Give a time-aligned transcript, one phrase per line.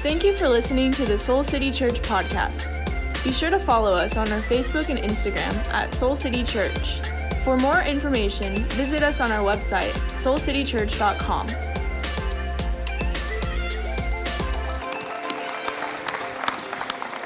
[0.00, 3.24] Thank you for listening to the Soul City Church podcast.
[3.24, 7.00] Be sure to follow us on our Facebook and Instagram at Soul City Church.
[7.42, 11.48] For more information, visit us on our website, soulcitychurch.com.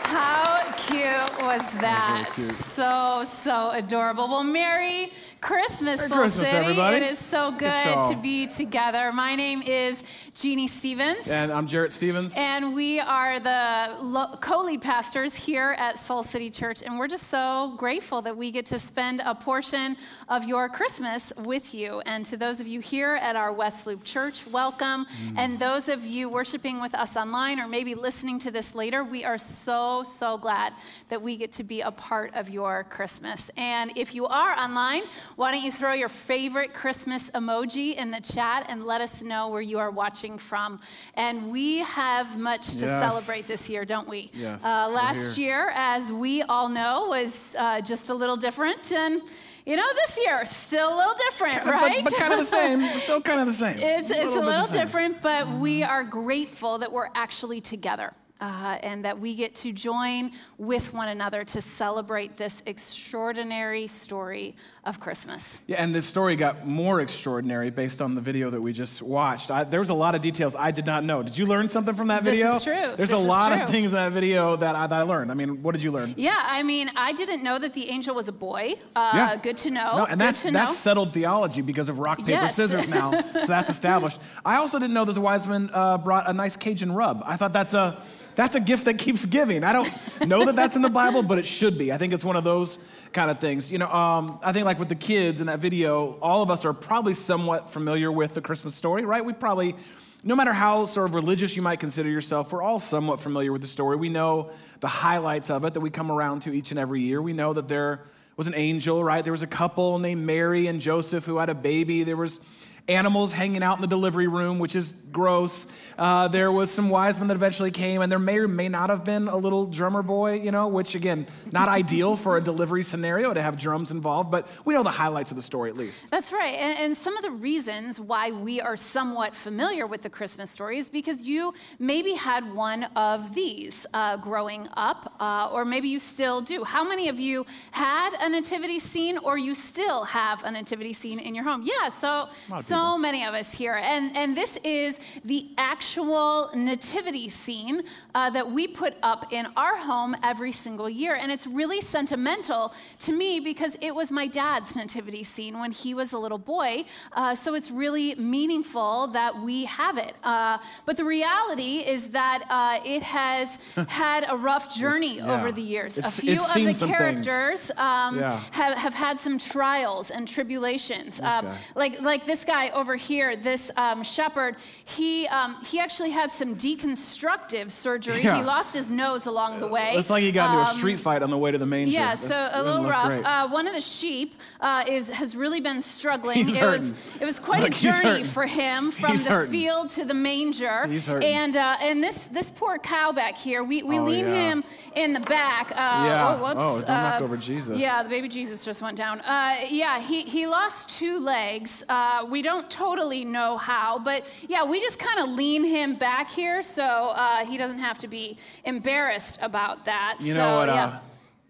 [0.04, 2.30] How cute was that?
[2.34, 2.52] cute.
[2.56, 4.28] So, so adorable.
[4.28, 5.12] Well, Merry
[5.42, 6.56] Christmas, Merry Soul Christmas, City.
[6.56, 6.96] everybody.
[6.98, 9.10] It is so good to be together.
[9.10, 10.04] My name is
[10.36, 11.28] Jeannie Stevens.
[11.28, 12.34] And I'm Jarrett Stevens.
[12.38, 16.84] And we are the lo- co lead pastors here at Soul City Church.
[16.84, 19.96] And we're just so grateful that we get to spend a portion
[20.28, 22.00] of your Christmas with you.
[22.06, 25.06] And to those of you here at our West Loop Church, welcome.
[25.06, 25.34] Mm.
[25.38, 29.24] And those of you worshiping with us online or maybe listening to this later, we
[29.24, 30.72] are so, so glad
[31.08, 33.50] that we get to be a part of your Christmas.
[33.56, 35.02] And if you are online,
[35.36, 39.48] why don't you throw your favorite Christmas emoji in the chat and let us know
[39.48, 40.80] where you are watching from?
[41.14, 43.00] And we have much to Yes.
[43.12, 44.30] celebrate this year, don't we?
[44.34, 48.92] Yes, Uh, last year, as we all know, was uh, just a little different.
[48.92, 49.22] And,
[49.64, 52.04] you know, this year, still a little different, Kinda- right?
[52.04, 52.82] But, but kind of the same.
[52.98, 53.78] Still kind of the same.
[53.78, 54.80] It's, it's a little the same.
[54.82, 58.12] different, but we are grateful that we're actually together.
[58.42, 64.56] Uh, and that we get to join with one another to celebrate this extraordinary story
[64.84, 65.60] of Christmas.
[65.68, 69.52] Yeah, and this story got more extraordinary based on the video that we just watched.
[69.52, 71.22] I, there was a lot of details I did not know.
[71.22, 72.46] Did you learn something from that video?
[72.54, 72.96] This is true.
[72.96, 73.62] There's This a lot true.
[73.62, 75.30] of things in that video that I, that I learned.
[75.30, 76.14] I mean, what did you learn?
[76.16, 78.74] Yeah, I mean, I didn't know that the angel was a boy.
[78.96, 79.36] Uh, Yeah.
[79.36, 79.98] Good to know.
[79.98, 80.66] No, and Good that's know.
[80.66, 82.56] settled theology because of rock paper Yes.
[82.56, 83.20] scissors now.
[83.22, 84.20] so that's established.
[84.44, 87.22] I also didn't know that the wise men uh, brought a nice Cajun rub.
[87.24, 88.02] I thought that's a
[88.34, 89.64] that's a gift that keeps giving.
[89.64, 91.92] I don't know that that's in the Bible, but it should be.
[91.92, 92.78] I think it's one of those
[93.12, 93.70] kind of things.
[93.70, 96.64] You know, um, I think like with the kids in that video, all of us
[96.64, 99.24] are probably somewhat familiar with the Christmas story, right?
[99.24, 99.76] We probably.
[100.24, 103.60] No matter how sort of religious you might consider yourself, we're all somewhat familiar with
[103.60, 103.96] the story.
[103.96, 107.20] We know the highlights of it that we come around to each and every year.
[107.20, 108.04] We know that there
[108.36, 109.24] was an angel, right?
[109.24, 112.04] There was a couple named Mary and Joseph who had a baby.
[112.04, 112.38] There was
[112.88, 115.66] animals hanging out in the delivery room, which is gross.
[115.98, 118.90] Uh, there was some wise men that eventually came, and there may or may not
[118.90, 122.82] have been a little drummer boy, you know, which again, not ideal for a delivery
[122.82, 126.10] scenario to have drums involved, but we know the highlights of the story at least.
[126.10, 126.54] That's right.
[126.54, 130.78] And, and some of the reasons why we are somewhat familiar with the Christmas story
[130.78, 136.00] is because you maybe had one of these uh, growing up, uh, or maybe you
[136.00, 136.64] still do.
[136.64, 141.18] How many of you had a nativity scene, or you still have a nativity scene
[141.18, 141.62] in your home?
[141.62, 143.74] Yeah, so, of so many of us here.
[143.82, 147.82] And, and this is the actual nativity scene
[148.14, 151.14] uh, that we put up in our home every single year.
[151.20, 155.94] And it's really sentimental to me because it was my dad's nativity scene when he
[155.94, 156.84] was a little boy.
[157.12, 160.14] Uh, so it's really meaningful that we have it.
[160.22, 165.34] Uh, but the reality is that uh, it has had a rough journey Yeah.
[165.34, 165.98] over the years.
[165.98, 168.40] It's- a few of the characters um, Yeah.
[168.52, 171.20] have, have had some trials and tribulations.
[171.20, 176.30] Um, like like this guy over here, this um, shepherd, he um, he actually had
[176.30, 178.22] some deconstructive surgery.
[178.22, 178.36] Yeah.
[178.36, 179.94] He lost his nose along the way.
[179.96, 181.90] It's like he got into a Um, street fight on the way to the manger.
[181.92, 183.12] yeah, That's- so a little rough.
[183.24, 186.44] Uh, one of the sheep uh, is has really been struggling.
[186.44, 189.52] He's it was, it was quite Look, a journey for him from He's the hurting.
[189.52, 190.86] field to the manger.
[190.86, 191.28] He's hurting.
[191.28, 194.34] And uh, and this this poor cow back here, we, we Oh, lean yeah.
[194.50, 195.70] him in the back.
[195.72, 196.28] Uh, Yeah.
[196.38, 196.60] Oh, whoops.
[196.62, 197.78] Oh, don't knock Uh, over Jesus.
[197.78, 199.20] Yeah, the baby Jesus just went down.
[199.20, 201.84] Uh, yeah, he, he lost two legs.
[201.88, 206.30] Uh, we don't totally know how, but yeah, we just kind of lean him back
[206.30, 210.18] here so uh, he doesn't have to be embarrassed about that.
[210.20, 210.68] You so, know what?
[210.68, 210.98] Uh,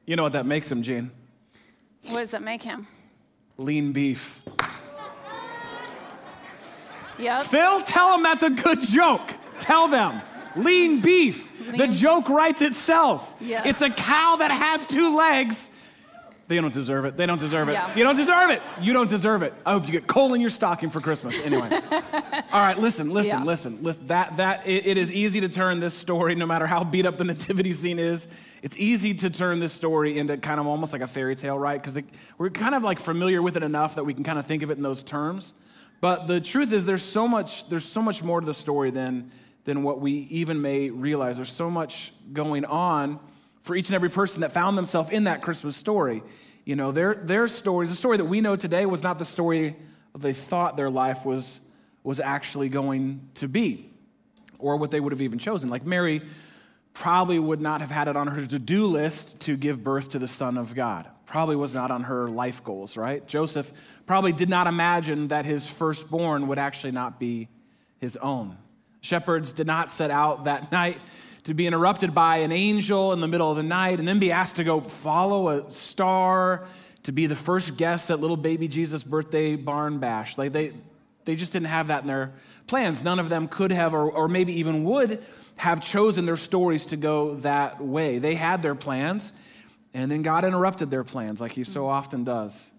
[0.06, 1.10] you know what that makes him, Gene?
[2.08, 2.86] What does that make him?
[3.58, 4.40] Lean beef.
[7.18, 7.46] Yep.
[7.46, 9.30] Phil, tell them that's a good joke.
[9.58, 10.20] Tell them.
[10.56, 11.48] Lean beef.
[11.76, 13.34] The joke writes itself.
[13.40, 13.66] Yes.
[13.66, 15.68] It's a cow that has two legs.
[16.52, 17.16] They don't deserve it.
[17.16, 17.72] They don't deserve it.
[17.72, 17.96] Yeah.
[17.96, 18.62] You don't deserve it.
[18.82, 19.54] You don't deserve it.
[19.64, 21.40] I hope you get coal in your stocking for Christmas.
[21.46, 21.66] Anyway.
[22.52, 23.44] All right, listen, listen, Yeah.
[23.44, 23.82] listen.
[24.08, 27.16] That that it, it is easy to turn this story, no matter how beat up
[27.16, 28.28] the nativity scene is.
[28.60, 31.82] It's easy to turn this story into kind of almost like a fairy tale, right?
[31.82, 32.00] Because
[32.36, 34.70] we're kind of like familiar with it enough that we can kind of think of
[34.70, 35.54] it in those terms.
[36.02, 37.68] But the truth is, there's so much.
[37.70, 39.30] There's so much more to the story than
[39.64, 41.36] than what we even may realize.
[41.36, 43.18] There's so much going on
[43.62, 46.22] for each and every person that found themselves in that Christmas story.
[46.64, 49.76] You know, their, their stories, the story that we know today was not the story
[50.16, 51.60] they thought their life was,
[52.04, 53.90] was actually going to be
[54.58, 55.68] or what they would have even chosen.
[55.68, 56.22] Like Mary
[56.94, 60.18] probably would not have had it on her to do list to give birth to
[60.18, 61.08] the Son of God.
[61.26, 63.26] Probably was not on her life goals, right?
[63.26, 63.72] Joseph
[64.06, 67.48] probably did not imagine that his firstborn would actually not be
[67.98, 68.58] his own.
[69.00, 70.98] Shepherds did not set out that night
[71.44, 74.30] to be interrupted by an angel in the middle of the night and then be
[74.30, 76.64] asked to go follow a star
[77.02, 80.38] to be the first guest at little baby Jesus' birthday barn bash.
[80.38, 80.72] Like they,
[81.24, 82.32] they just didn't have that in their
[82.66, 83.02] plans.
[83.02, 85.22] None of them could have, or, or maybe even would
[85.56, 88.18] have chosen their stories to go that way.
[88.18, 89.32] They had their plans,
[89.94, 92.72] and then God interrupted their plans like He so often does.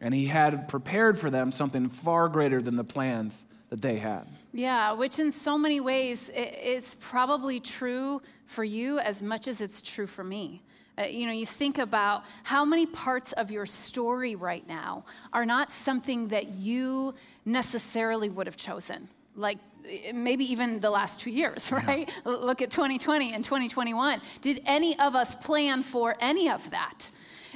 [0.00, 4.26] And He had prepared for them something far greater than the plans that they had.
[4.52, 9.80] Yeah, which in so many ways, it's probably true for you as much as it's
[9.80, 10.62] true for me.
[10.98, 15.46] Uh, you know, you think about how many parts of your story right now are
[15.46, 17.14] not something that you
[17.44, 19.08] necessarily would have chosen.
[19.36, 19.58] Like
[20.12, 22.10] maybe even the last two years, right?
[22.26, 22.32] Yeah.
[22.32, 24.20] Look at 2020 and 2021.
[24.40, 27.10] Did any of us plan for any of that?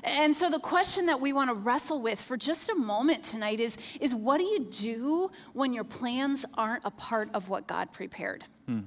[0.05, 3.59] And so the question that we want to wrestle with for just a moment tonight
[3.59, 7.91] is, is what do you do when your plans aren't a part of what God
[7.93, 8.45] prepared?
[8.67, 8.81] Hmm.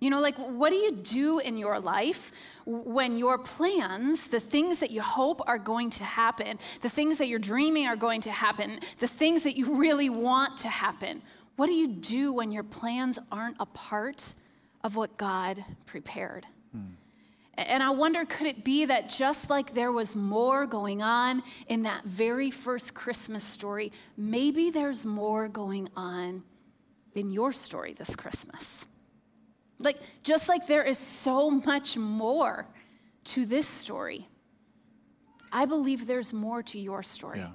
[0.00, 2.30] You know, like what do you do in your life
[2.66, 7.28] when your plans, the things that you hope are going to happen, the things that
[7.28, 11.22] you're dreaming are going to happen, the things that you really want to happen,
[11.56, 14.34] what do you do when your plans aren't a part
[14.82, 16.46] of what God prepared?
[16.72, 16.94] Hmm.
[17.56, 21.84] And I wonder could it be that just like there was more going on in
[21.84, 26.42] that very first Christmas story, maybe there's more going on
[27.14, 28.86] in your story this Christmas?
[29.78, 32.66] Like, just like there is so much more
[33.24, 34.28] to this story,
[35.52, 37.38] I believe there's more to your story.
[37.38, 37.50] Yeah.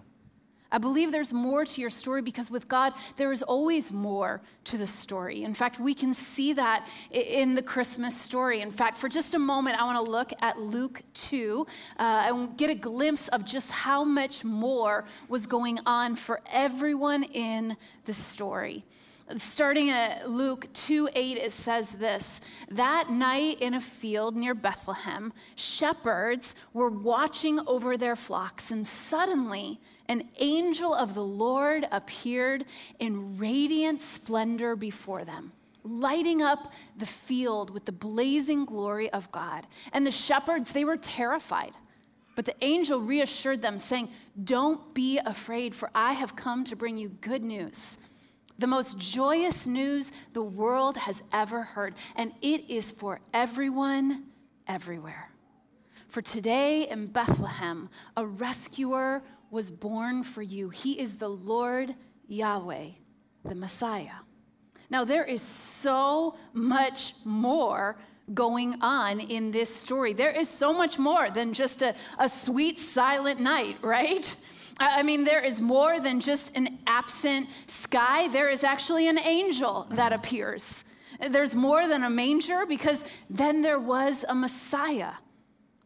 [0.72, 4.78] I believe there's more to your story because with God, there is always more to
[4.78, 5.44] the story.
[5.44, 8.62] In fact, we can see that in the Christmas story.
[8.62, 11.66] In fact, for just a moment, I want to look at Luke 2
[11.98, 17.24] uh, and get a glimpse of just how much more was going on for everyone
[17.24, 17.76] in
[18.06, 18.86] the story.
[19.38, 25.34] Starting at Luke 2 8, it says this That night in a field near Bethlehem,
[25.56, 32.66] shepherds were watching over their flocks, and suddenly an angel of the Lord appeared
[32.98, 35.52] in radiant splendor before them
[35.84, 39.66] lighting up the field with the blazing glory of God.
[39.94, 41.72] And the shepherds, they were terrified.
[42.36, 44.10] But the angel reassured them, saying,
[44.44, 47.98] Don't be afraid, for I have come to bring you good news
[48.60, 54.26] the most joyous news the world has ever heard, and it is for everyone,
[54.68, 55.32] everywhere.
[56.08, 60.70] For today in Bethlehem, a rescuer was born for you.
[60.70, 61.96] He is the Lord
[62.28, 62.90] Yahweh,
[63.46, 64.22] the Messiah.
[64.90, 67.98] Now, there is so much more
[68.34, 70.14] going on in this story.
[70.14, 74.36] There is so much more than just a, a sweet, silent night, right?
[74.80, 78.30] I mean, there is more than just an absent sky.
[78.30, 80.86] There is actually an angel that appears.
[81.30, 85.14] There's more than a manger because then there was a Messiah.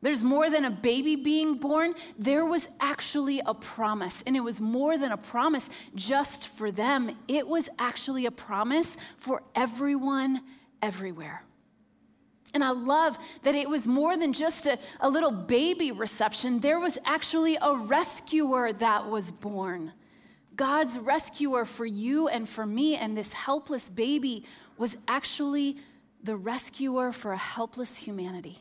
[0.04, 1.96] There's more than a baby being born.
[2.20, 4.22] There was actually a promise.
[4.28, 8.98] And it was more than a promise just for them, it was actually a promise
[9.18, 10.42] for everyone,
[10.82, 11.44] everywhere.
[12.54, 16.80] And I love that it was more than just a, a little baby reception, there
[16.80, 19.92] was actually a rescuer that was born.
[20.56, 24.46] God's rescuer for you and for me, and this helpless baby
[24.78, 25.78] was actually
[26.24, 28.60] the rescuer for a helpless humanity.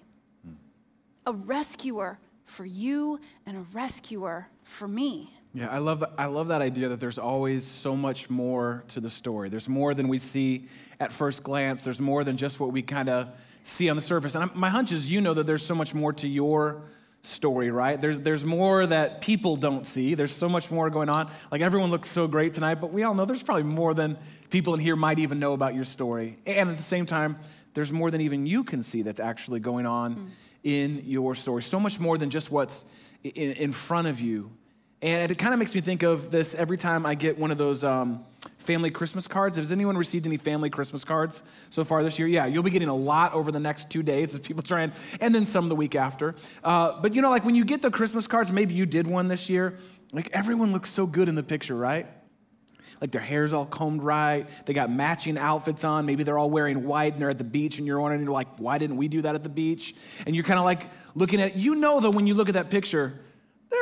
[1.26, 5.30] A rescuer for you and a rescuer for me.
[5.54, 9.10] Yeah, I love, I love that idea that there's always so much more to the
[9.10, 9.50] story.
[9.50, 10.66] There's more than we see
[10.98, 13.28] at first glance, there's more than just what we kind of
[13.62, 14.34] see on the surface.
[14.34, 16.82] And my hunch is you know that there's so much more to your
[17.22, 18.00] story, right?
[18.00, 20.14] There's, there's more that people don't see.
[20.14, 21.30] There's so much more going on.
[21.50, 24.18] Like everyone looks so great tonight, but we all know there's probably more than
[24.50, 26.38] people in here might even know about your story.
[26.46, 27.38] And at the same time,
[27.74, 30.28] there's more than even you can see that's actually going on mm.
[30.64, 31.62] in your story.
[31.62, 32.84] So much more than just what's
[33.22, 34.50] in, in front of you.
[35.02, 37.58] And it kind of makes me think of this every time I get one of
[37.58, 37.84] those.
[37.84, 38.24] Um,
[38.62, 39.56] family Christmas cards.
[39.56, 42.28] Has anyone received any family Christmas cards so far this year?
[42.28, 44.92] Yeah, you'll be getting a lot over the next two days as people try and,
[45.20, 46.34] and then some the week after.
[46.62, 49.28] Uh, but you know, like when you get the Christmas cards, maybe you did one
[49.28, 49.78] this year,
[50.12, 52.06] like everyone looks so good in the picture, right?
[53.00, 54.48] Like their hair's all combed right.
[54.64, 56.06] They got matching outfits on.
[56.06, 58.58] Maybe they're all wearing white and they're at the beach and you're wondering, you're like,
[58.58, 59.96] why didn't we do that at the beach?
[60.24, 62.70] And you're kind of like looking at, you know, that when you look at that
[62.70, 63.18] picture,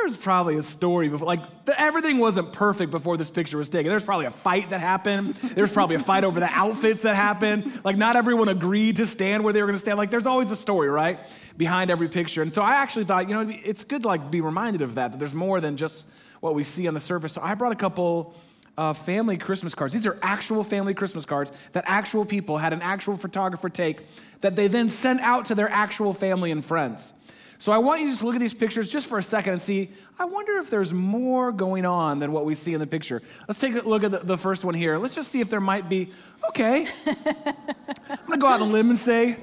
[0.01, 3.89] there's probably a story before, like the, everything wasn't perfect before this picture was taken.
[3.89, 5.35] There's probably a fight that happened.
[5.35, 7.81] There's probably a fight over the outfits that happened.
[7.83, 9.97] Like not everyone agreed to stand where they were going to stand.
[9.97, 11.19] Like there's always a story, right,
[11.57, 12.41] behind every picture.
[12.41, 15.11] And so I actually thought, you know, it's good to like be reminded of that.
[15.11, 16.07] That there's more than just
[16.39, 17.33] what we see on the surface.
[17.33, 18.35] So I brought a couple
[18.77, 19.93] uh, family Christmas cards.
[19.93, 24.01] These are actual family Christmas cards that actual people had an actual photographer take
[24.41, 27.13] that they then sent out to their actual family and friends.
[27.61, 29.61] So I want you to just look at these pictures just for a second and
[29.61, 33.21] see, I wonder if there's more going on than what we see in the picture.
[33.47, 34.97] Let's take a look at the, the first one here.
[34.97, 36.09] Let's just see if there might be,
[36.49, 36.87] okay.
[37.05, 39.37] I'm gonna go out on a limb and say,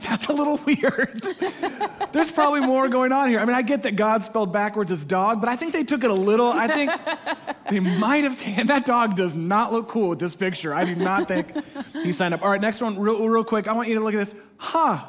[0.00, 1.22] that's a little weird.
[2.12, 3.40] There's probably more going on here.
[3.40, 6.02] I mean, I get that God spelled backwards as dog, but I think they took
[6.02, 6.50] it a little.
[6.50, 6.90] I think
[7.70, 10.72] they might have taken that dog does not look cool with this picture.
[10.72, 11.52] I do not think
[11.92, 12.40] he signed up.
[12.42, 13.68] All right, next one, real, real quick.
[13.68, 14.34] I want you to look at this.
[14.56, 15.04] Huh.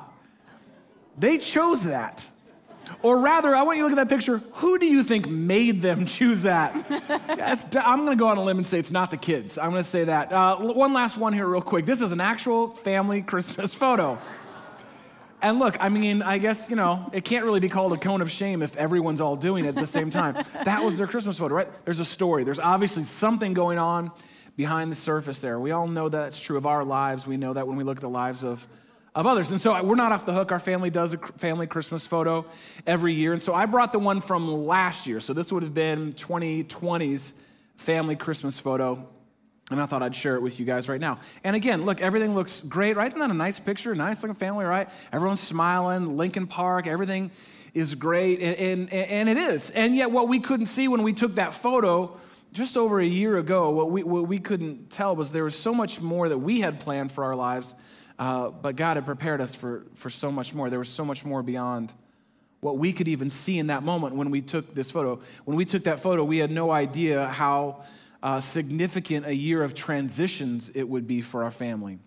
[1.17, 2.27] They chose that.
[3.03, 4.38] Or rather, I want you to look at that picture.
[4.55, 6.74] Who do you think made them choose that?
[7.75, 9.58] I'm going to go on a limb and say it's not the kids.
[9.58, 10.31] I'm going to say that.
[10.31, 11.86] Uh, one last one here, real quick.
[11.86, 14.20] This is an actual family Christmas photo.
[15.41, 18.22] And look, I mean, I guess, you know, it can't really be called a cone
[18.22, 20.36] of shame if everyone's all doing it at the same time.
[20.65, 21.86] that was their Christmas photo, right?
[21.86, 22.43] There's a story.
[22.43, 24.12] There's obviously something going on
[24.55, 25.60] behind the surface there.
[25.60, 27.25] We all know that's true of our lives.
[27.25, 28.67] We know that when we look at the lives of,
[29.13, 29.51] of others.
[29.51, 30.51] And so we're not off the hook.
[30.51, 32.45] Our family does a family Christmas photo
[32.87, 33.33] every year.
[33.33, 35.19] And so I brought the one from last year.
[35.19, 37.33] So this would have been 2020's
[37.75, 39.07] family Christmas photo.
[39.69, 41.19] And I thought I'd share it with you guys right now.
[41.43, 43.09] And again, look, everything looks great, right?
[43.09, 43.95] Isn't that a nice picture?
[43.95, 44.89] Nice looking family, right?
[45.13, 47.31] Everyone's smiling, Lincoln Park, everything
[47.73, 48.41] is great.
[48.41, 49.69] And, and, and it is.
[49.69, 52.17] And yet, what we couldn't see when we took that photo
[52.51, 55.73] just over a year ago, what we, what we couldn't tell was there was so
[55.73, 57.75] much more that we had planned for our lives,
[58.21, 60.69] uh, but God had prepared us for, for so much more.
[60.69, 61.91] There was so much more beyond
[62.59, 65.19] what we could even see in that moment when we took this photo.
[65.45, 67.83] When we took that photo, we had no idea how
[68.21, 71.97] uh, significant a year of transitions it would be for our family.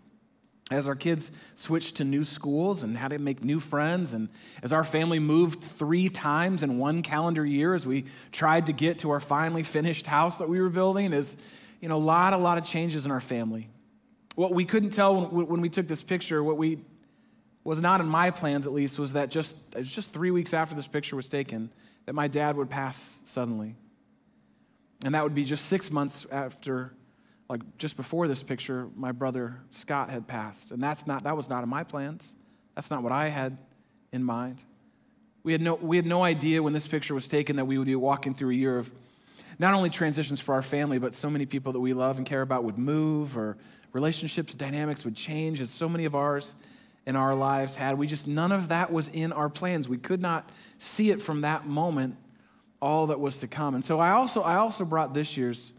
[0.71, 4.29] As our kids switched to new schools and had to make new friends, and
[4.63, 9.01] as our family moved three times in one calendar year as we tried to get
[9.01, 11.37] to our finally finished house that we were building, is
[11.81, 13.69] you know, a lot, a lot of changes in our family.
[14.35, 16.79] What we couldn't tell when, when we took this picture, what we
[17.63, 20.53] was not in my plans at least, was that just, it was just three weeks
[20.53, 21.71] after this picture was taken,
[22.05, 23.75] that my dad would pass suddenly.
[25.05, 26.93] And that would be just six months after,
[27.49, 30.73] like just before this picture, my brother Scott had passed.
[30.73, 32.37] And that's not, that was not in my plans.
[32.75, 33.57] That's not what I had
[34.13, 34.65] in mind.
[35.43, 37.87] We had, no, we had no idea when this picture was taken that we would
[37.87, 38.91] be walking through a year of
[39.59, 42.43] not only transitions for our family, but so many people that we love and care
[42.43, 43.57] about would move or
[43.95, 46.57] relationships, dynamics would change, as so many of ours
[47.07, 47.97] in our lives had.
[47.97, 49.89] We just, none of that was in our plans.
[49.89, 52.17] We could not see it from that moment
[52.83, 53.75] all that was to come.
[53.75, 55.73] And so I also, I also brought this year's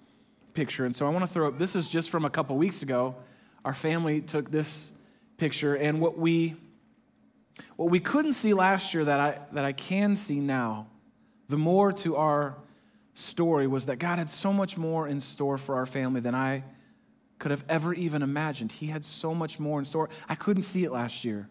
[0.53, 0.85] picture.
[0.85, 3.15] And so I want to throw up, this is just from a couple weeks ago.
[3.65, 4.91] Our family took this
[5.37, 6.55] picture, and what we,
[7.75, 10.87] what we couldn't see last year that I, that I can see now,
[11.49, 12.55] the more to our
[13.13, 16.63] story was that God had so much more in store for our family than I
[17.39, 18.71] could have ever even imagined.
[18.71, 20.09] He had so much more in store.
[20.29, 21.49] I couldn't see it last year,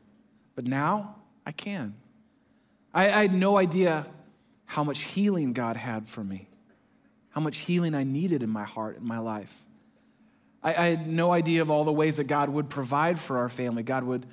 [0.54, 1.94] but now I can.
[2.92, 4.06] I, I had no idea
[4.66, 6.48] how much healing God had for me,
[7.30, 9.64] how much healing I needed in my heart, in my life.
[10.62, 13.48] I, I had no idea of all the ways that God would provide for our
[13.48, 14.26] family, God would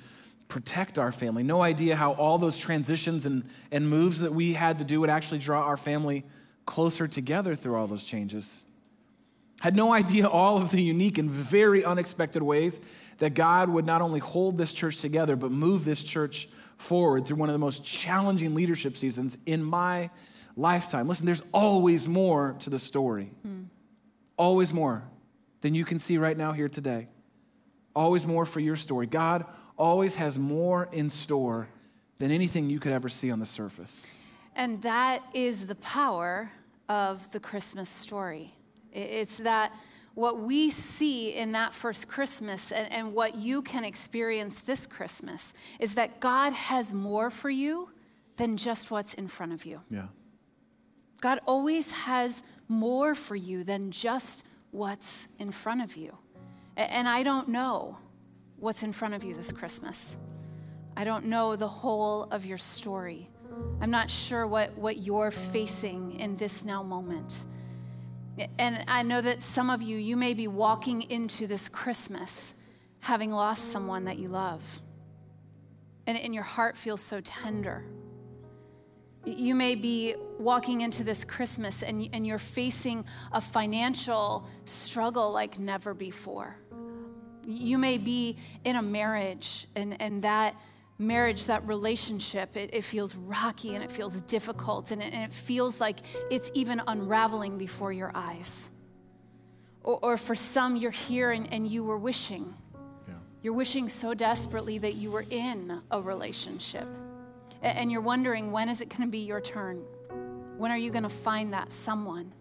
[0.48, 1.42] protect our family.
[1.42, 5.08] No idea how all those transitions and, and moves that we had to do would
[5.08, 6.24] actually draw our family
[6.66, 8.66] closer together through all those changes.
[9.62, 12.80] Had no idea all of the unique and very unexpected ways
[13.18, 17.36] that God would not only hold this church together, but move this church forward through
[17.36, 20.10] one of the most challenging leadership seasons in my
[20.56, 21.06] lifetime.
[21.06, 23.30] Listen, there's always more to the story.
[23.42, 23.62] Hmm.
[24.36, 25.04] Always more
[25.60, 27.06] than you can see right now here today.
[27.94, 29.06] Always more for your story.
[29.06, 29.46] God
[29.78, 31.68] always has more in store
[32.18, 34.18] than anything you could ever see on the surface.
[34.56, 36.50] And that is the power
[36.88, 38.54] of the Christmas story.
[38.92, 39.72] It's that
[40.14, 45.54] what we see in that first Christmas and, and what you can experience this Christmas
[45.80, 47.88] is that God has more for you
[48.36, 49.80] than just what's in front of you.
[49.88, 50.08] Yeah.
[51.20, 56.16] God always has more for you than just what's in front of you.
[56.76, 57.98] And I don't know
[58.58, 60.16] what's in front of you this Christmas.
[60.96, 63.28] I don't know the whole of your story.
[63.80, 67.46] I'm not sure what, what you're facing in this now moment.
[68.58, 72.54] And I know that some of you, you may be walking into this Christmas
[73.00, 74.80] having lost someone that you love.
[76.06, 77.84] And, and your heart feels so tender.
[79.24, 85.58] You may be walking into this Christmas and, and you're facing a financial struggle like
[85.58, 86.56] never before.
[87.44, 90.56] You may be in a marriage and, and that
[90.98, 95.32] marriage, that relationship, it, it feels rocky and it feels difficult and it, and it
[95.32, 95.98] feels like
[96.30, 98.70] it's even unraveling before your eyes.
[99.82, 102.54] Or, or for some, you're here and, and you were wishing.
[103.08, 103.14] Yeah.
[103.42, 106.86] You're wishing so desperately that you were in a relationship.
[107.62, 109.82] A- And you're wondering, when is it going to be your turn?
[110.56, 112.32] When are you going to find that someone?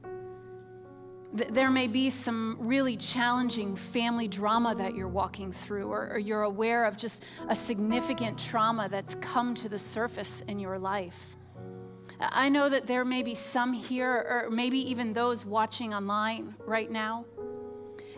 [1.35, 6.19] Th- There may be some really challenging family drama that you're walking through, or, or
[6.19, 11.35] you're aware of just a significant trauma that's come to the surface in your life.
[12.19, 16.91] I know that there may be some here, or maybe even those watching online right
[16.91, 17.25] now.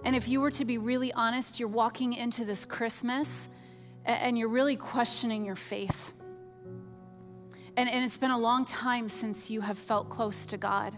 [0.03, 3.49] And if you were to be really honest, you're walking into this Christmas
[4.03, 6.13] and you're really questioning your faith.
[7.77, 10.97] And, and it's been a long time since you have felt close to God.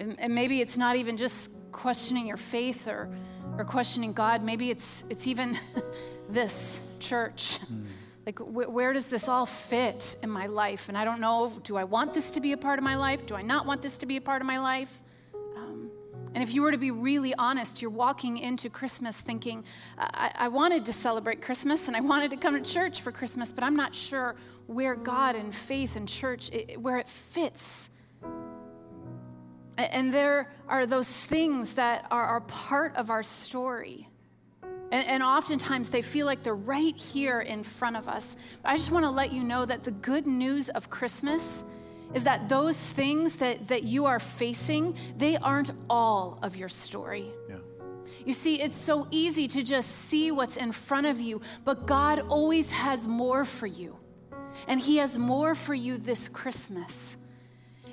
[0.00, 3.08] And, and maybe it's not even just questioning your faith or,
[3.58, 4.42] or questioning God.
[4.42, 5.56] Maybe it's, it's even
[6.28, 7.58] this church.
[8.26, 10.88] Like, wh- where does this all fit in my life?
[10.88, 13.26] And I don't know, do I want this to be a part of my life?
[13.26, 15.02] Do I not want this to be a part of my life?
[15.56, 15.90] Um,
[16.34, 19.64] and if you were to be really honest, you're walking into Christmas thinking,
[19.98, 23.52] I-, I wanted to celebrate Christmas and I wanted to come to church for Christmas,
[23.52, 27.90] but I'm not sure where God and faith and church, i- where it fits.
[29.92, 34.08] And there are those things that are, are part of our story.
[34.92, 38.36] And, and oftentimes they feel like they're right here in front of us.
[38.62, 41.64] But I just want to let you know that the good news of Christmas
[42.14, 47.26] is that those things that, that you are facing, they aren't all of your story.
[47.48, 47.56] Yeah.
[48.26, 52.20] You see, it's so easy to just see what's in front of you, but God
[52.28, 53.96] always has more for you.
[54.66, 57.16] And He has more for you this Christmas.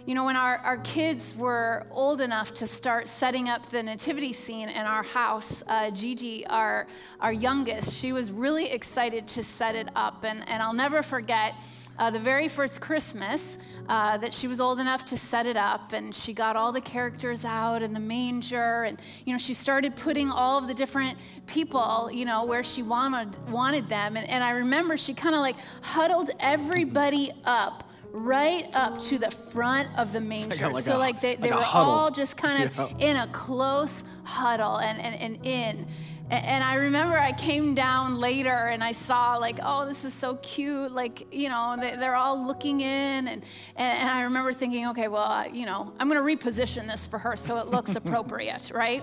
[0.08, 4.32] You know, when our, our kids were old enough to start setting up the nativity
[4.32, 6.88] scene in our house, uh, Gigi, our,
[7.20, 10.24] our youngest, she was really excited to set it up.
[10.24, 11.56] And, and I'll never forget
[12.00, 13.58] uh, the very first Christmas
[13.90, 15.92] uh, that she was old enough to set it up.
[15.92, 18.84] And she got all the characters out and the manger.
[18.84, 22.82] And, you know, she started putting all of the different people, you know, where she
[22.82, 24.16] wanted, wanted them.
[24.16, 29.32] And, and I remember she kind of like huddled everybody up right up to the
[29.32, 30.70] front of the manger.
[30.70, 33.10] like so a- like they, they like were all just kind of Yeah.
[33.10, 35.88] in a close huddle and, and, and in.
[36.30, 40.36] And I remember I came down later and I saw like, oh, this is so
[40.38, 40.92] cute.
[40.92, 43.30] Like, you know, they, they're all looking in.
[43.30, 43.46] And,
[43.78, 47.38] and, I remember thinking, okay, well, you know, I'm going to reposition this for her
[47.38, 49.02] so it looks appropriate, right?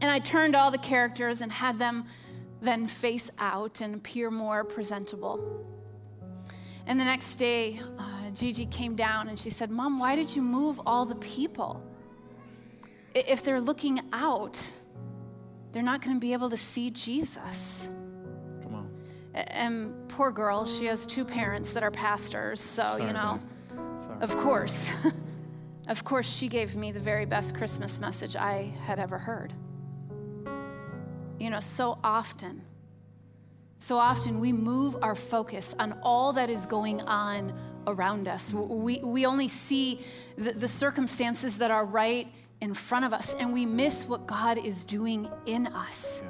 [0.00, 2.04] And I turned all the characters and had them
[2.60, 5.66] then face out and appear more presentable.
[6.86, 10.42] And the next day, uh, Gigi came down and she said, Mom, why did you
[10.42, 11.82] move all the people?
[13.14, 14.72] If they're looking out,
[15.70, 17.90] they're not going to be able to see Jesus.
[18.62, 18.90] Come on.
[19.34, 23.40] And poor girl, she has two parents that are pastors, so, Sorry, you know,
[24.20, 24.92] of course.
[25.88, 29.52] of course, she gave me the very best Christmas message I had ever heard.
[31.38, 32.62] You know, so often,
[33.82, 37.52] so often we move our focus on all that is going on
[37.88, 38.52] around us.
[38.54, 40.02] We, we only see
[40.38, 42.28] the, the circumstances that are right
[42.60, 46.22] in front of us, and we miss what God is doing in us.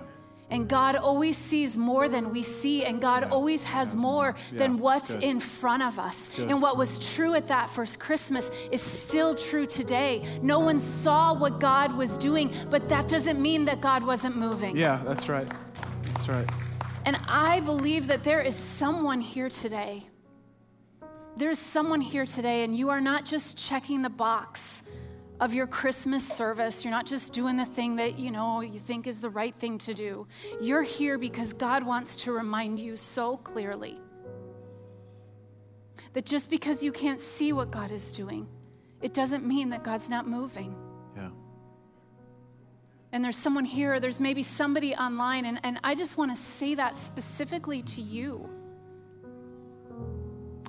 [0.49, 4.79] And God always sees more than we see, and God always has more Yeah, than
[4.79, 6.39] what's in front of us.
[6.39, 10.25] And what was true at that first Christmas is still true today.
[10.41, 14.75] No one saw what God was doing, but that doesn't mean that God wasn't moving.
[14.75, 15.53] Yeah, that's right.
[16.07, 16.49] That's right.
[17.05, 20.05] And I believe that there is someone here today.
[21.37, 24.85] There's someone here today, and you are not just checking the box
[25.41, 26.85] of your Christmas service.
[26.85, 29.79] You're not just doing the thing that you know you think is the right thing
[29.79, 30.29] to do.
[30.61, 33.99] You're here because God wants to remind you so clearly
[36.13, 38.47] that just because you can't see what God is doing,
[39.01, 40.77] it doesn't mean that God's not moving.
[43.13, 46.75] And there's someone here, there's maybe somebody online, and, and I just want to say
[46.77, 48.49] that specifically to you.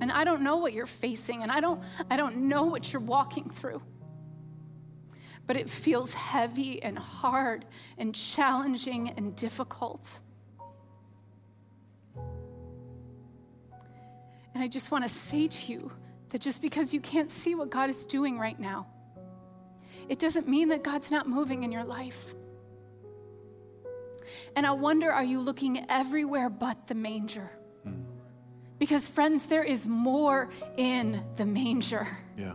[0.02, 3.02] And I don't know what you're facing, and I don't, I don't know what you're
[3.02, 3.82] walking through.
[5.48, 7.66] But it feels heavy and hard
[7.98, 10.20] and challenging and difficult.
[14.54, 15.92] And I just want to say to you
[16.30, 18.88] that just because you can't see what God is doing right now,
[20.10, 22.36] it doesn't mean that God's not moving in your life.
[24.56, 27.52] And I wonder are you looking everywhere but the manger?
[28.80, 32.08] Because, friends, there is more in the manger.
[32.38, 32.54] Yeah.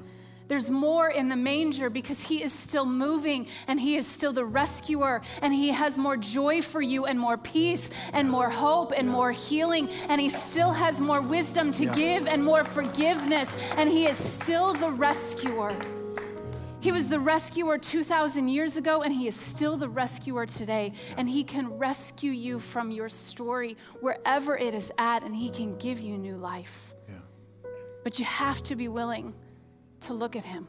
[0.49, 4.47] There's more in the manger because he is still moving and he is still the
[4.47, 9.09] rescuer and he has more joy for you and more peace and more hope and
[9.09, 11.95] more healing and he still has more wisdom to Yeah.
[11.95, 15.77] give and more forgiveness and he is still the rescuer.
[16.81, 20.93] He was the rescuer 2,000 years ago, and He is still the rescuer today.
[21.17, 25.77] And He can rescue you from your story wherever it is at, and He can
[25.79, 26.95] give you new life.
[27.09, 27.17] Yeah.
[28.05, 29.35] But you have to be willing
[30.03, 30.69] to look at Him,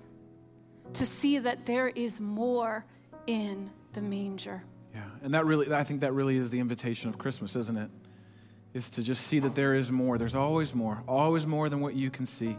[0.94, 2.86] to see that there is more
[3.28, 4.64] in the manger.
[4.96, 7.92] Yeah, and that really, I think that really is the invitation of Christmas, isn't it?
[8.74, 10.18] Is to just see that there is more.
[10.18, 12.58] There's always more, always more than what you can see.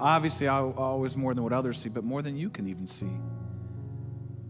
[0.00, 3.10] Obviously, I, always more than what others see, but more than you can even see.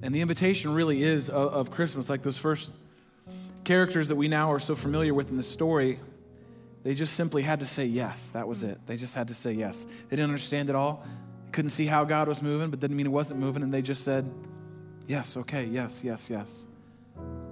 [0.03, 2.75] And the invitation really is of, of Christmas, like those first
[3.65, 5.99] characters that we now are so familiar with in the story.
[6.83, 8.31] They just simply had to say yes.
[8.31, 8.79] That was it.
[8.87, 9.85] They just had to say yes.
[9.85, 11.05] They didn't understand it all.
[11.53, 13.63] Couldn't see how God was moving, but didn't mean it wasn't moving.
[13.63, 14.31] And they just said,
[15.07, 16.67] yes, okay, yes, yes, yes.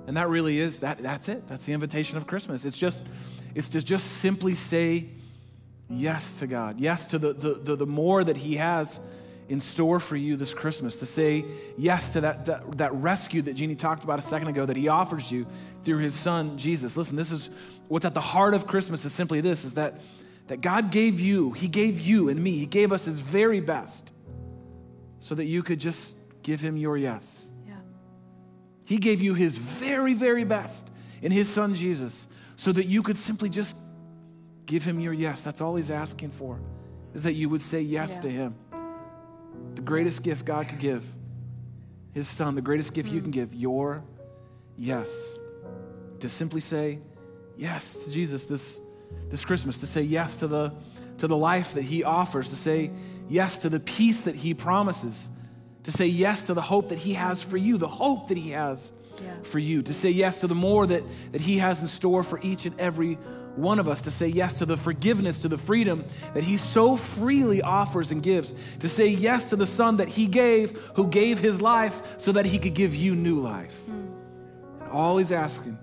[0.06, 1.46] And that really is that that's it.
[1.46, 2.64] That's the invitation of Christmas.
[2.64, 3.06] It's just
[3.54, 5.08] it's to just simply say
[5.92, 6.80] yes to God.
[6.80, 9.00] Yes to the the, the, the more that he has
[9.48, 11.44] in store for you this Christmas, to say
[11.76, 14.88] yes to that, that, that, rescue that Jeannie talked about a second ago that he
[14.88, 15.46] offers you
[15.84, 16.96] through his son, Jesus.
[16.96, 17.50] Listen, this is
[17.88, 20.00] what's at the heart of Christmas is simply this, is that,
[20.46, 24.12] that God gave you, he gave you and me, he gave us his very best
[25.18, 27.52] so that you could just give him your yes.
[27.66, 27.74] Yeah.
[28.84, 32.26] He gave you his very, very best in his son Jesus
[32.56, 33.76] so that you could simply just
[34.66, 35.42] give him your yes.
[35.42, 36.60] That's all he's asking for,
[37.14, 38.20] is that you would say yes yeah.
[38.20, 38.54] to him.
[39.74, 41.04] The greatest gift God could give,
[42.14, 43.14] his son, the greatest gift mm.
[43.14, 44.02] you can give, your
[44.76, 45.38] yes.
[46.20, 47.00] To simply say
[47.56, 48.80] yes to Jesus this,
[49.28, 50.72] this Christmas, to say yes to the,
[51.18, 52.90] to the life that he offers, to say
[53.28, 55.30] yes to the peace that he promises
[55.84, 58.50] to say yes to the hope that He has for you, the hope that He
[58.50, 59.34] has yeah.
[59.42, 62.38] for you, to say yes to the more that, that He has in store for
[62.42, 63.18] each and every
[63.56, 66.96] one of us, to say yes to the forgiveness, to the freedom that He so
[66.96, 71.38] freely offers and gives, to say yes to the Son that He gave, who gave
[71.38, 73.78] His life so that He could give you new life.
[73.86, 74.12] Mm.
[74.82, 75.78] And all He's asking,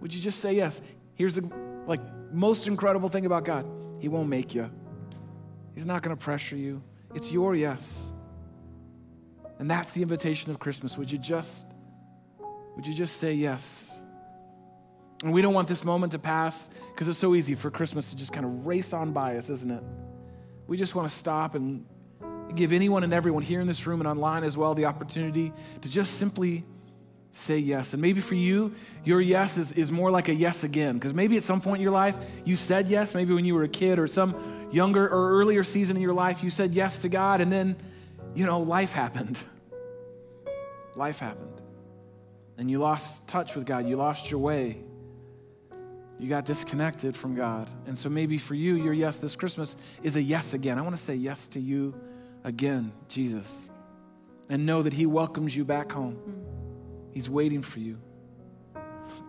[0.00, 0.82] would you just say yes?
[1.14, 1.50] Here's the
[1.86, 2.00] like
[2.32, 3.66] most incredible thing about God
[4.00, 4.70] He won't make you,
[5.74, 6.82] He's not going to pressure you.
[7.14, 8.12] It's your yes.
[9.58, 10.96] And that's the invitation of Christmas.
[10.98, 11.66] Would you just
[12.76, 13.97] would you just say yes?
[15.22, 18.16] And we don't want this moment to pass because it's so easy for Christmas to
[18.16, 19.82] just kind of race on by us, isn't it?
[20.66, 21.84] We just want to stop and
[22.54, 25.52] give anyone and everyone here in this room and online as well the opportunity
[25.82, 26.64] to just simply
[27.30, 27.92] say yes.
[27.92, 30.94] And maybe for you, your yes is, is more like a yes again.
[30.94, 33.14] Because maybe at some point in your life, you said yes.
[33.14, 36.42] Maybe when you were a kid or some younger or earlier season in your life,
[36.42, 37.40] you said yes to God.
[37.40, 37.76] And then
[38.34, 39.38] you know, life happened.
[40.94, 41.60] Life happened.
[42.56, 43.86] And you lost touch with God.
[43.86, 44.78] You lost your way.
[46.18, 47.68] You got disconnected from God.
[47.86, 50.78] And so maybe for you, your yes this Christmas is a yes again.
[50.78, 51.94] I want to say yes to you
[52.44, 53.70] again, Jesus.
[54.48, 56.18] And know that He welcomes you back home.
[57.12, 57.98] He's waiting for you.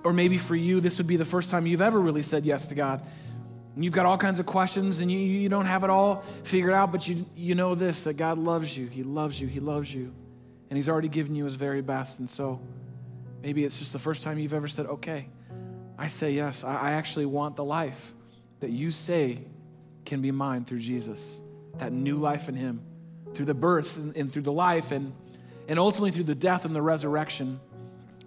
[0.03, 2.67] Or maybe for you, this would be the first time you've ever really said yes
[2.67, 3.03] to God.
[3.75, 6.73] And you've got all kinds of questions and you, you don't have it all figured
[6.73, 8.87] out, but you, you know this that God loves you.
[8.87, 9.47] He loves you.
[9.47, 10.13] He loves you.
[10.69, 12.19] And He's already given you His very best.
[12.19, 12.59] And so
[13.43, 15.27] maybe it's just the first time you've ever said, okay,
[15.99, 16.63] I say yes.
[16.63, 18.13] I, actually want the life
[18.61, 19.39] that you say
[20.05, 21.41] can be mine through Jesus.
[21.77, 22.81] That new life in Him,
[23.33, 25.13] through the birth and, and through the life and,
[25.67, 27.59] and ultimately through the death and the resurrection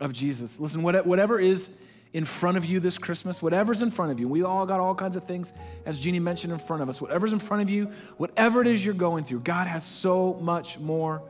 [0.00, 0.61] of Jesus.
[0.61, 1.70] Listen, whatever is
[2.12, 4.94] in front of you this Christmas, whatever's in front of you, we all got all
[4.94, 5.54] kinds of things,
[5.87, 7.00] as Jeannie mentioned, in front of us.
[7.00, 7.87] Whatever's in front of you,
[8.18, 11.22] whatever it is you're going through, God has so much more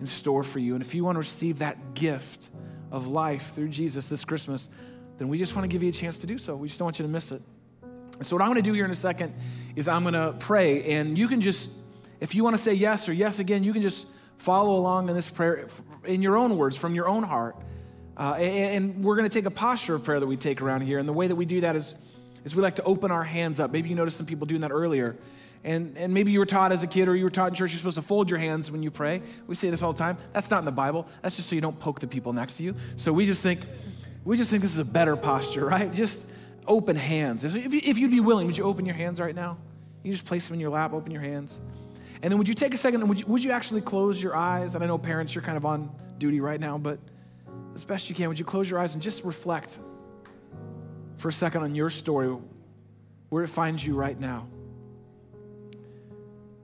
[0.00, 0.74] in store for you.
[0.74, 2.50] And if you want to receive that gift
[2.90, 4.70] of life through Jesus this Christmas,
[5.18, 6.56] then we just want to give you a chance to do so.
[6.56, 7.42] We just don't want you to miss it.
[8.22, 9.34] So, what I'm going to do here in a second
[9.76, 11.70] is I'm going to pray, and you can just,
[12.20, 14.06] if you want to say yes or yes again, you can just
[14.38, 15.66] follow along in this prayer
[16.04, 17.56] in your own words, from your own heart.
[18.16, 20.82] Uh, and, and, we're going to take a posture of prayer that we take around
[20.82, 21.00] here.
[21.00, 21.96] And the way that we do that is,
[22.44, 23.72] is we like to open our hands up.
[23.72, 25.16] Maybe you noticed some people doing that earlier.
[25.64, 27.72] And, and maybe you were taught as a kid or you were taught in church
[27.72, 29.22] you're supposed to fold your hands when you pray.
[29.46, 30.18] We say this all the time.
[30.32, 31.08] That's not in the Bible.
[31.22, 32.76] That's just so you don't poke the people next to you.
[32.96, 33.62] So we just think,
[34.24, 35.92] we just think this is a better posture, right?
[35.92, 36.26] Just
[36.66, 37.44] open hands.
[37.44, 39.58] If, you, if you'd be willing, would you open your hands right now?
[40.02, 41.60] You just place them in your lap, open your hands.
[42.22, 44.34] And then would you take a second and would you, would you actually close your
[44.34, 44.74] eyes?
[44.74, 46.98] And I know parents, you're kind of on duty right now, but
[47.74, 49.78] as best you can, would you close your eyes and just reflect
[51.16, 52.34] for a second on your story,
[53.28, 54.46] where it finds you right now?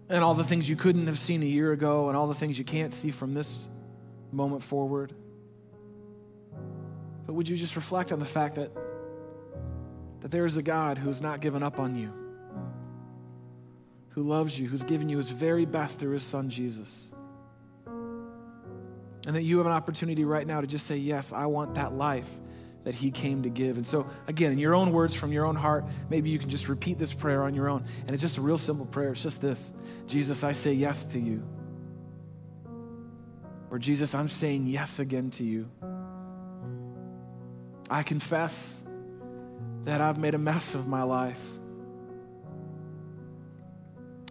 [0.09, 2.59] And all the things you couldn't have seen a year ago, and all the things
[2.59, 3.68] you can't see from this
[4.33, 5.14] moment forward.
[7.31, 8.73] But would you just reflect on the fact that,
[10.19, 12.12] that there is a God who has not given up on you,
[14.09, 17.14] who loves you, who's given you his very best through his son Jesus?
[17.87, 21.93] And that you have an opportunity right now to just say, Yes, I want that
[21.93, 22.29] life
[22.83, 23.77] that He came to give.
[23.77, 26.69] And so, again, in your own words from your own heart, maybe you can just
[26.69, 27.85] repeat this prayer on your own.
[28.01, 29.12] And it's just a real simple prayer.
[29.12, 29.73] It's just this
[30.09, 31.45] Jesus, I say yes to you.
[33.71, 35.71] Or, Jesus, I'm saying yes again to you.
[37.90, 38.85] I confess
[39.83, 41.44] that I've made a mess of my life.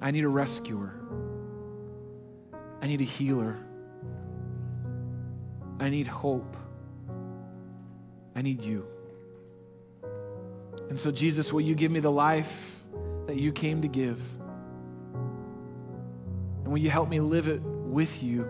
[0.02, 0.94] I need a rescuer.
[2.82, 3.58] I need a healer.
[5.78, 6.56] I need hope.
[8.34, 8.88] I need you.
[10.88, 12.82] And so, Jesus, will you give me the life
[13.28, 14.22] that you came to give?
[16.64, 18.48] And will you help me live it with you,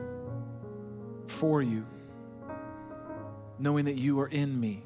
[1.27, 1.85] for you,
[3.57, 4.83] knowing that you are in me?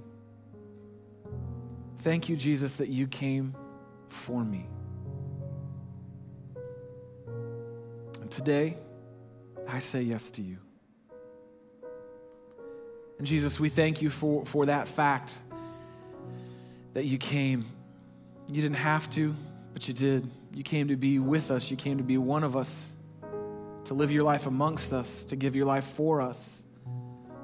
[2.03, 3.55] Thank you, Jesus, that you came
[4.09, 4.67] for me.
[8.19, 8.75] And today,
[9.69, 10.57] I say yes to you.
[13.17, 15.37] And Jesus, we thank you for, for that fact
[16.93, 17.63] that you came.
[18.51, 19.33] You didn't have to,
[19.71, 20.29] but you did.
[20.53, 22.97] You came to be with us, you came to be one of us,
[23.85, 26.65] to live your life amongst us, to give your life for us,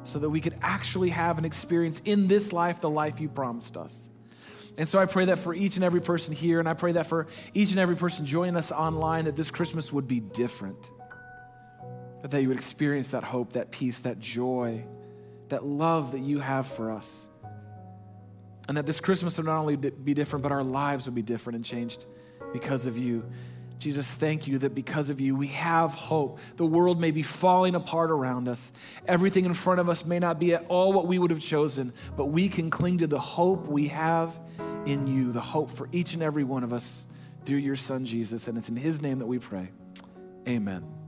[0.03, 3.77] so that we could actually have an experience in this life, the life you promised
[3.77, 4.09] us.
[4.79, 7.05] And so I pray that for each and every person here, and I pray that
[7.05, 10.89] for each and every person joining us online, that this Christmas would be different.
[12.23, 14.85] That you would experience that hope, that peace, that joy
[15.49, 17.29] that love that you have for us.
[18.67, 21.55] And that this Christmas will not only be different, but our lives will be different
[21.57, 22.05] and changed
[22.53, 23.25] because of you.
[23.79, 26.39] Jesus, thank you that because of you, we have hope.
[26.57, 28.73] The world may be falling apart around us.
[29.07, 31.93] Everything in front of us may not be at all what we would have chosen,
[32.17, 34.37] but we can cling to the hope we have
[34.85, 37.07] in you, the hope for each and every one of us
[37.45, 38.47] through your Son, Jesus.
[38.47, 39.69] And it's in his name that we pray.
[40.47, 40.98] Amen.